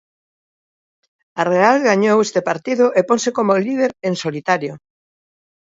A 1.41 1.43
Real 1.51 1.75
gañou 1.89 2.17
este 2.21 2.41
partido 2.49 2.85
e 2.99 3.01
ponse 3.09 3.29
como 3.37 3.61
líder 3.65 3.91
en 4.07 4.13
solitario. 4.23 4.73